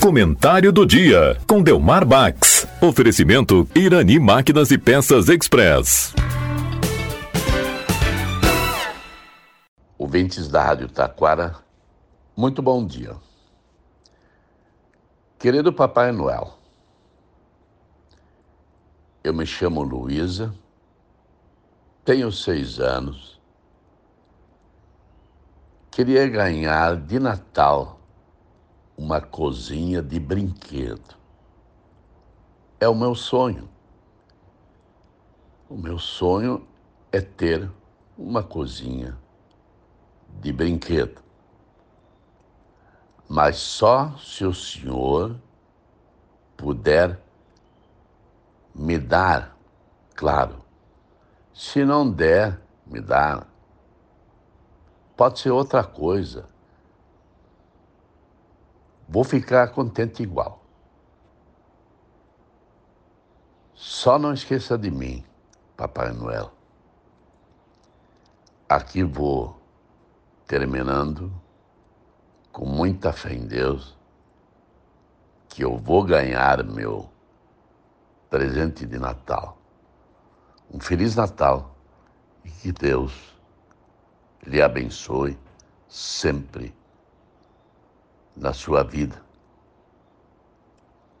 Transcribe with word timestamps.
Comentário 0.00 0.72
do 0.72 0.86
dia 0.86 1.36
com 1.46 1.62
Delmar 1.62 2.06
Bax. 2.06 2.66
Oferecimento 2.80 3.68
Irani 3.74 4.18
Máquinas 4.18 4.70
e 4.70 4.78
Peças 4.78 5.28
Express. 5.28 6.14
Ouvintes 9.98 10.48
da 10.48 10.62
Rádio 10.62 10.88
Taquara, 10.88 11.56
muito 12.36 12.62
bom 12.62 12.86
dia. 12.86 13.16
Querido 15.38 15.72
Papai 15.72 16.12
Noel, 16.12 16.56
eu 19.22 19.34
me 19.34 19.44
chamo 19.44 19.82
Luísa, 19.82 20.54
tenho 22.04 22.32
seis 22.32 22.80
anos, 22.80 23.38
queria 25.90 26.26
ganhar 26.28 26.96
de 26.96 27.18
Natal 27.18 27.97
uma 28.98 29.20
cozinha 29.20 30.02
de 30.02 30.18
brinquedo. 30.18 31.16
É 32.80 32.88
o 32.88 32.94
meu 32.96 33.14
sonho. 33.14 33.68
O 35.68 35.76
meu 35.76 36.00
sonho 36.00 36.66
é 37.12 37.20
ter 37.20 37.70
uma 38.18 38.42
cozinha 38.42 39.16
de 40.40 40.52
brinquedo. 40.52 41.22
Mas 43.28 43.58
só 43.58 44.16
se 44.16 44.44
o 44.44 44.52
senhor 44.52 45.38
puder 46.56 47.20
me 48.74 48.98
dar, 48.98 49.56
claro. 50.16 50.64
Se 51.54 51.84
não 51.84 52.10
der, 52.10 52.60
me 52.84 53.00
dar. 53.00 53.46
Pode 55.16 55.38
ser 55.38 55.50
outra 55.50 55.84
coisa 55.84 56.57
vou 59.08 59.24
ficar 59.24 59.68
contente 59.68 60.22
igual. 60.22 60.62
Só 63.74 64.18
não 64.18 64.32
esqueça 64.32 64.76
de 64.76 64.90
mim, 64.90 65.24
Papai 65.76 66.12
Noel. 66.12 66.52
Aqui 68.68 69.02
vou 69.02 69.58
terminando 70.46 71.32
com 72.52 72.66
muita 72.66 73.12
fé 73.12 73.32
em 73.32 73.46
Deus 73.46 73.96
que 75.48 75.64
eu 75.64 75.78
vou 75.78 76.04
ganhar 76.04 76.62
meu 76.64 77.08
presente 78.28 78.84
de 78.84 78.98
Natal. 78.98 79.56
Um 80.70 80.78
Feliz 80.78 81.16
Natal 81.16 81.74
e 82.44 82.50
que 82.50 82.72
Deus 82.72 83.12
lhe 84.46 84.60
abençoe 84.60 85.38
sempre 85.88 86.77
na 88.38 88.52
sua 88.52 88.84
vida. 88.84 89.20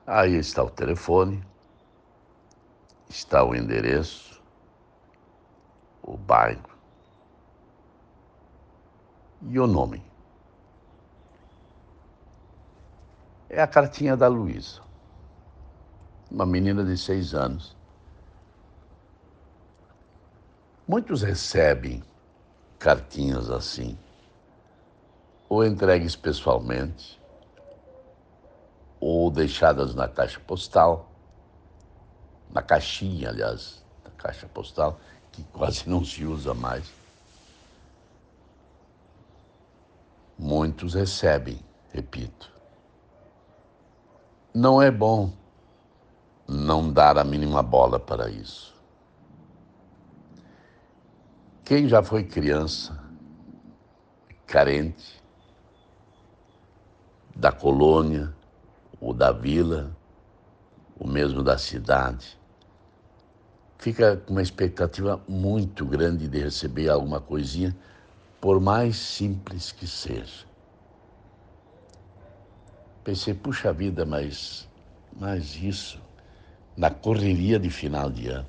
Aí 0.06 0.36
está 0.36 0.62
o 0.62 0.70
telefone, 0.70 1.44
está 3.08 3.44
o 3.44 3.54
endereço, 3.54 4.42
o 6.02 6.16
bairro 6.16 6.68
e 9.42 9.58
o 9.58 9.66
nome. 9.66 10.02
É 13.50 13.60
a 13.60 13.66
cartinha 13.66 14.16
da 14.16 14.28
Luísa, 14.28 14.80
uma 16.30 16.46
menina 16.46 16.84
de 16.84 16.96
seis 16.96 17.34
anos. 17.34 17.76
Muitos 20.86 21.22
recebem 21.22 22.02
cartinhas 22.78 23.50
assim 23.50 23.98
ou 25.48 25.64
entregues 25.64 26.14
pessoalmente, 26.14 27.18
ou 29.00 29.30
deixadas 29.30 29.94
na 29.94 30.08
caixa 30.08 30.40
postal, 30.40 31.10
na 32.50 32.62
caixinha, 32.62 33.30
aliás, 33.30 33.84
da 34.04 34.10
caixa 34.10 34.46
postal, 34.48 34.98
que 35.32 35.42
quase 35.44 35.88
não 35.88 36.04
se 36.04 36.24
usa 36.24 36.52
mais. 36.52 36.92
Muitos 40.38 40.94
recebem, 40.94 41.58
repito. 41.92 42.52
Não 44.54 44.80
é 44.82 44.90
bom 44.90 45.32
não 46.46 46.92
dar 46.92 47.18
a 47.18 47.24
mínima 47.24 47.62
bola 47.62 48.00
para 48.00 48.30
isso. 48.30 48.74
Quem 51.64 51.86
já 51.86 52.02
foi 52.02 52.24
criança, 52.24 52.98
carente, 54.46 55.22
da 57.38 57.52
colônia, 57.52 58.34
ou 59.00 59.14
da 59.14 59.30
vila, 59.30 59.96
o 60.98 61.06
mesmo 61.06 61.40
da 61.40 61.56
cidade. 61.56 62.36
Fica 63.78 64.16
com 64.16 64.32
uma 64.32 64.42
expectativa 64.42 65.22
muito 65.28 65.86
grande 65.86 66.26
de 66.26 66.40
receber 66.40 66.88
alguma 66.88 67.20
coisinha, 67.20 67.76
por 68.40 68.60
mais 68.60 68.96
simples 68.96 69.70
que 69.70 69.86
seja. 69.86 70.44
Pensei, 73.04 73.34
puxa 73.34 73.72
vida, 73.72 74.04
mas, 74.04 74.68
mas 75.16 75.54
isso, 75.54 76.02
na 76.76 76.90
correria 76.90 77.58
de 77.58 77.70
final 77.70 78.10
de 78.10 78.26
ano. 78.26 78.48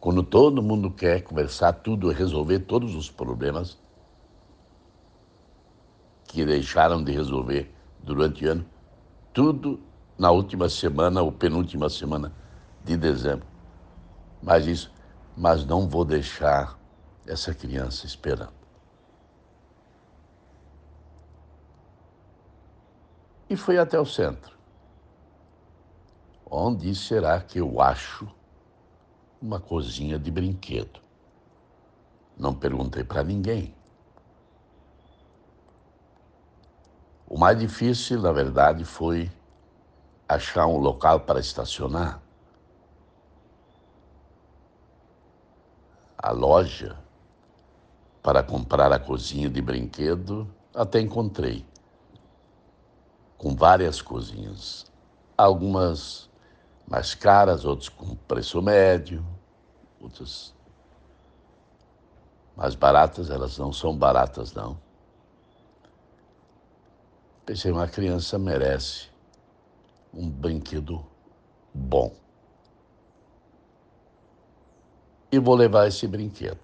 Quando 0.00 0.24
todo 0.24 0.60
mundo 0.62 0.90
quer 0.90 1.22
conversar 1.22 1.74
tudo, 1.74 2.10
resolver 2.10 2.60
todos 2.60 2.96
os 2.96 3.08
problemas, 3.08 3.78
que 6.30 6.44
deixaram 6.44 7.02
de 7.02 7.10
resolver 7.10 7.74
durante 7.98 8.46
o 8.46 8.52
ano, 8.52 8.66
tudo 9.32 9.80
na 10.16 10.30
última 10.30 10.68
semana 10.68 11.22
ou 11.22 11.32
penúltima 11.32 11.90
semana 11.90 12.32
de 12.84 12.96
dezembro. 12.96 13.46
Mas 14.40 14.64
isso, 14.66 14.92
mas 15.36 15.64
não 15.64 15.88
vou 15.88 16.04
deixar 16.04 16.78
essa 17.26 17.52
criança 17.52 18.06
esperando. 18.06 18.52
E 23.48 23.56
fui 23.56 23.76
até 23.76 23.98
o 23.98 24.06
centro. 24.06 24.56
Onde 26.48 26.94
será 26.94 27.40
que 27.40 27.58
eu 27.58 27.80
acho 27.80 28.28
uma 29.42 29.58
cozinha 29.58 30.16
de 30.16 30.30
brinquedo? 30.30 31.00
Não 32.38 32.54
perguntei 32.54 33.02
para 33.02 33.24
ninguém. 33.24 33.74
O 37.29 37.29
mais 37.40 37.58
difícil, 37.58 38.20
na 38.20 38.32
verdade, 38.32 38.84
foi 38.84 39.32
achar 40.28 40.66
um 40.66 40.76
local 40.76 41.20
para 41.20 41.40
estacionar. 41.40 42.20
A 46.18 46.32
loja 46.32 46.98
para 48.22 48.42
comprar 48.42 48.92
a 48.92 48.98
cozinha 48.98 49.48
de 49.48 49.62
brinquedo 49.62 50.46
até 50.74 51.00
encontrei, 51.00 51.64
com 53.38 53.56
várias 53.56 54.02
cozinhas, 54.02 54.92
algumas 55.34 56.28
mais 56.86 57.14
caras, 57.14 57.64
outras 57.64 57.88
com 57.88 58.16
preço 58.16 58.60
médio, 58.60 59.24
outras 59.98 60.54
mais 62.54 62.74
baratas, 62.74 63.30
elas 63.30 63.56
não 63.56 63.72
são 63.72 63.96
baratas 63.96 64.52
não. 64.52 64.89
Pensei, 67.50 67.72
uma 67.72 67.88
criança 67.88 68.38
merece 68.38 69.08
um 70.14 70.30
brinquedo 70.30 71.04
bom. 71.74 72.14
E 75.32 75.38
vou 75.40 75.56
levar 75.56 75.88
esse 75.88 76.06
brinquedo. 76.06 76.60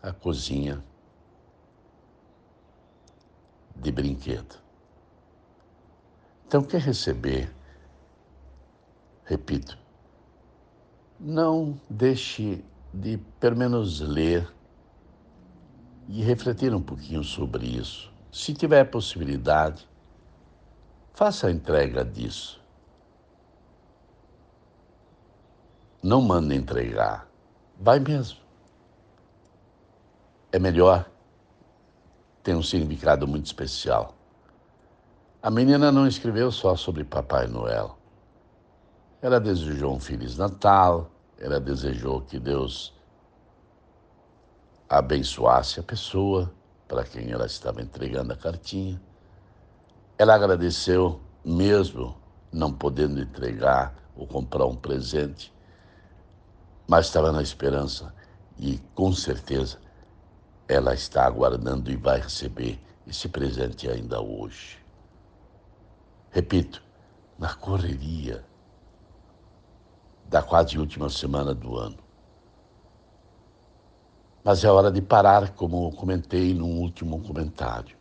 A 0.00 0.12
cozinha 0.12 0.80
de 3.74 3.90
brinquedo. 3.90 4.62
Então, 6.46 6.62
quer 6.62 6.80
receber? 6.80 7.52
Repito, 9.24 9.76
não 11.18 11.76
deixe 11.90 12.64
de, 12.92 13.18
pelo 13.40 13.56
menos, 13.56 13.98
ler 13.98 14.48
e 16.08 16.22
refletir 16.22 16.72
um 16.72 16.80
pouquinho 16.80 17.24
sobre 17.24 17.66
isso. 17.66 18.13
Se 18.34 18.52
tiver 18.52 18.82
possibilidade, 18.90 19.88
faça 21.12 21.46
a 21.46 21.52
entrega 21.52 22.04
disso. 22.04 22.60
Não 26.02 26.20
mande 26.20 26.52
entregar. 26.56 27.28
Vai 27.78 28.00
mesmo. 28.00 28.40
É 30.50 30.58
melhor. 30.58 31.08
Tem 32.42 32.56
um 32.56 32.62
significado 32.62 33.24
muito 33.28 33.46
especial. 33.46 34.16
A 35.40 35.48
menina 35.48 35.92
não 35.92 36.04
escreveu 36.04 36.50
só 36.50 36.74
sobre 36.74 37.04
Papai 37.04 37.46
Noel. 37.46 37.96
Ela 39.22 39.38
desejou 39.38 39.94
um 39.94 40.00
Feliz 40.00 40.36
Natal, 40.36 41.08
ela 41.38 41.60
desejou 41.60 42.20
que 42.22 42.40
Deus 42.40 42.92
abençoasse 44.88 45.78
a 45.78 45.84
pessoa 45.84 46.52
para 46.94 47.02
quem 47.02 47.32
ela 47.32 47.44
estava 47.44 47.82
entregando 47.82 48.32
a 48.32 48.36
cartinha. 48.36 49.02
Ela 50.16 50.36
agradeceu, 50.36 51.20
mesmo 51.44 52.16
não 52.52 52.72
podendo 52.72 53.20
entregar 53.20 53.92
ou 54.14 54.28
comprar 54.28 54.64
um 54.64 54.76
presente, 54.76 55.52
mas 56.86 57.06
estava 57.06 57.32
na 57.32 57.42
esperança 57.42 58.14
e 58.56 58.78
com 58.94 59.12
certeza 59.12 59.80
ela 60.68 60.94
está 60.94 61.26
aguardando 61.26 61.90
e 61.90 61.96
vai 61.96 62.20
receber 62.20 62.80
esse 63.08 63.28
presente 63.28 63.90
ainda 63.90 64.20
hoje. 64.20 64.78
Repito, 66.30 66.80
na 67.36 67.54
correria 67.54 68.44
da 70.26 70.42
quase 70.44 70.78
última 70.78 71.10
semana 71.10 71.52
do 71.52 71.76
ano. 71.76 72.03
Mas 74.44 74.62
é 74.62 74.70
hora 74.70 74.92
de 74.92 75.00
parar, 75.00 75.54
como 75.54 75.90
comentei 75.96 76.52
no 76.52 76.66
último 76.66 77.18
comentário. 77.22 77.96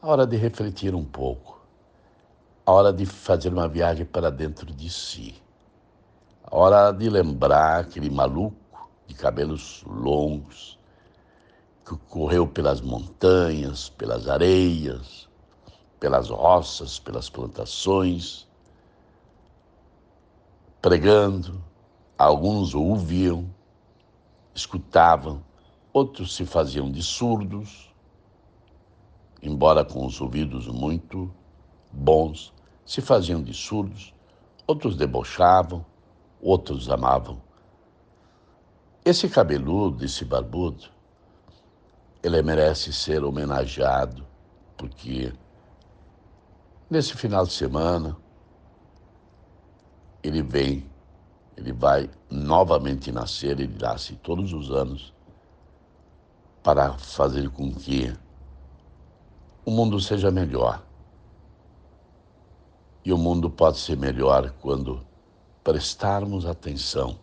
A 0.00 0.08
hora 0.08 0.26
de 0.26 0.34
refletir 0.34 0.94
um 0.94 1.04
pouco. 1.04 1.60
A 2.64 2.72
hora 2.72 2.90
de 2.90 3.04
fazer 3.04 3.52
uma 3.52 3.68
viagem 3.68 4.06
para 4.06 4.30
dentro 4.30 4.72
de 4.72 4.88
si. 4.88 5.34
A 6.42 6.56
hora 6.56 6.90
de 6.90 7.10
lembrar 7.10 7.80
aquele 7.80 8.08
maluco 8.08 8.88
de 9.06 9.14
cabelos 9.14 9.84
longos 9.86 10.78
que 11.84 11.98
correu 12.08 12.46
pelas 12.46 12.80
montanhas, 12.80 13.90
pelas 13.90 14.26
areias, 14.26 15.28
pelas 16.00 16.30
roças, 16.30 16.98
pelas 16.98 17.28
plantações, 17.28 18.48
pregando. 20.80 21.62
Alguns 22.16 22.74
ouviam, 22.74 23.50
escutavam, 24.54 25.42
outros 25.92 26.34
se 26.34 26.46
faziam 26.46 26.90
de 26.90 27.02
surdos, 27.02 27.92
embora 29.42 29.84
com 29.84 30.06
os 30.06 30.20
ouvidos 30.20 30.66
muito 30.68 31.32
bons, 31.92 32.52
se 32.84 33.00
faziam 33.00 33.42
de 33.42 33.52
surdos, 33.52 34.14
outros 34.66 34.96
debochavam, 34.96 35.84
outros 36.40 36.88
amavam. 36.90 37.40
Esse 39.04 39.28
cabeludo, 39.28 40.04
esse 40.04 40.24
barbudo, 40.24 40.88
ele 42.22 42.40
merece 42.40 42.92
ser 42.92 43.22
homenageado, 43.22 44.26
porque 44.78 45.32
nesse 46.88 47.14
final 47.14 47.44
de 47.44 47.52
semana 47.52 48.16
ele 50.22 50.42
vem, 50.42 50.90
ele 51.56 51.72
vai 51.72 52.10
novamente 52.30 53.12
nascer, 53.12 53.60
ele 53.60 53.78
nasce 53.78 54.16
todos 54.16 54.52
os 54.52 54.70
anos 54.70 55.12
para 56.62 56.96
fazer 56.98 57.50
com 57.50 57.72
que 57.72 58.14
o 59.64 59.70
mundo 59.70 60.00
seja 60.00 60.30
melhor. 60.30 60.82
E 63.04 63.12
o 63.12 63.18
mundo 63.18 63.50
pode 63.50 63.78
ser 63.78 63.96
melhor 63.96 64.50
quando 64.62 65.04
prestarmos 65.62 66.46
atenção 66.46 67.18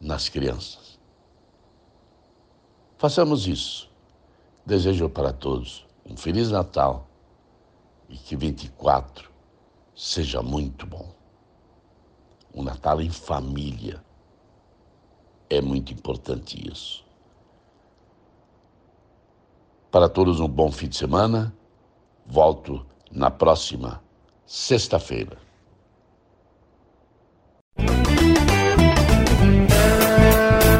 nas 0.00 0.28
crianças. 0.28 0.98
Façamos 2.98 3.46
isso. 3.46 3.90
Desejo 4.64 5.08
para 5.08 5.32
todos 5.32 5.86
um 6.04 6.16
Feliz 6.16 6.50
Natal 6.50 7.06
e 8.08 8.16
que 8.16 8.36
24 8.36 9.30
seja 9.94 10.42
muito 10.42 10.86
bom. 10.86 11.14
Um 12.56 12.62
Natal 12.62 13.00
em 13.02 13.10
família. 13.10 14.02
É 15.48 15.60
muito 15.60 15.92
importante 15.92 16.68
isso. 16.68 17.04
Para 19.90 20.08
todos, 20.08 20.40
um 20.40 20.48
bom 20.48 20.72
fim 20.72 20.88
de 20.88 20.96
semana. 20.96 21.54
Volto 22.26 22.84
na 23.12 23.30
próxima 23.30 24.02
sexta-feira. 24.46 25.45